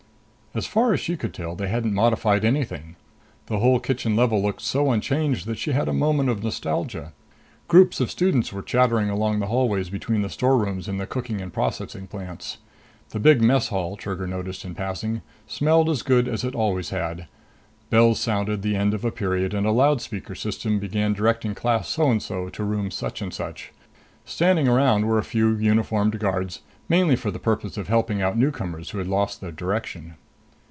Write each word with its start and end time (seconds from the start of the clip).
As 0.53 0.65
far 0.67 0.91
as 0.91 0.99
she 0.99 1.15
could 1.15 1.33
tell 1.33 1.55
they 1.55 1.69
hadn't 1.69 1.93
modified 1.93 2.43
anything. 2.43 2.97
The 3.45 3.59
whole 3.59 3.79
kitchen 3.79 4.17
level 4.17 4.41
looked 4.43 4.61
so 4.61 4.91
unchanged 4.91 5.45
that 5.45 5.57
she 5.57 5.71
had 5.71 5.87
a 5.87 5.93
moment 5.93 6.27
of 6.27 6.43
nostalgia. 6.43 7.13
Groups 7.69 8.01
of 8.01 8.11
students 8.11 8.51
went 8.51 8.65
chattering 8.67 9.09
along 9.09 9.39
the 9.39 9.45
hallways 9.45 9.89
between 9.89 10.23
the 10.23 10.29
storerooms 10.29 10.89
and 10.89 10.99
the 10.99 11.07
cooking 11.07 11.39
and 11.39 11.53
processing 11.53 12.05
plants. 12.05 12.57
The 13.11 13.17
big 13.21 13.41
mess 13.41 13.69
hall, 13.69 13.95
Trigger 13.95 14.27
noticed 14.27 14.65
in 14.65 14.75
passing, 14.75 15.21
smelled 15.47 15.89
as 15.89 16.01
good 16.01 16.27
as 16.27 16.43
it 16.43 16.53
always 16.53 16.89
had. 16.89 17.27
Bells 17.89 18.19
sounded 18.19 18.61
the 18.61 18.75
end 18.75 18.93
of 18.93 19.05
a 19.05 19.09
period 19.11 19.53
and 19.53 19.65
a 19.65 19.71
loudspeaker 19.71 20.35
system 20.35 20.79
began 20.79 21.13
directing 21.13 21.55
Class 21.55 21.87
so 21.87 22.11
and 22.11 22.21
so 22.21 22.49
to 22.49 22.63
Room 22.65 22.91
such 22.91 23.21
and 23.21 23.33
such. 23.33 23.71
Standing 24.25 24.67
around 24.67 25.05
were 25.05 25.17
a 25.17 25.23
few 25.23 25.55
uniformed 25.55 26.19
guards 26.19 26.59
mainly 26.89 27.15
for 27.15 27.31
the 27.31 27.39
purpose 27.39 27.77
of 27.77 27.87
helping 27.87 28.21
out 28.21 28.37
newcomers 28.37 28.89
who 28.89 28.97
had 28.97 29.07
lost 29.07 29.39
their 29.39 29.53
direction. 29.53 30.15